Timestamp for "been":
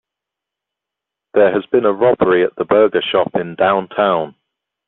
1.67-1.85